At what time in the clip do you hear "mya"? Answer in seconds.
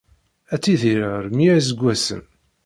1.35-1.53